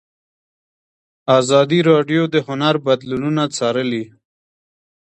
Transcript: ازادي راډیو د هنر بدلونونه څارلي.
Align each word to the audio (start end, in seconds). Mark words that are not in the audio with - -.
ازادي 1.39 1.79
راډیو 1.91 2.21
د 2.33 2.35
هنر 2.47 2.75
بدلونونه 2.85 3.43
څارلي. 3.57 4.05